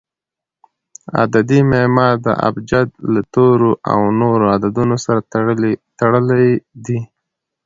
عددي 1.19 1.59
معما 1.71 2.09
د 2.25 2.27
ابجد 2.47 2.89
له 3.13 3.21
تورو 3.33 3.71
او 3.91 3.99
نورو 4.21 4.45
عددونو 4.55 4.95
سره 5.05 5.19
تړلي 6.05 6.51
دي. 6.85 6.99